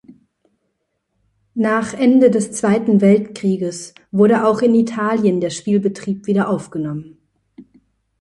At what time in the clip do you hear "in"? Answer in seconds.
4.63-4.73